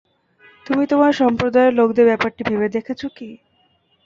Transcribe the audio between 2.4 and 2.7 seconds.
ভেবে